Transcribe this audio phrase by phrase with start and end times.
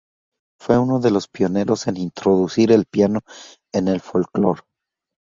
[0.59, 3.19] Fue uno de los pioneros en introducir el piano
[3.71, 4.61] en el folclore.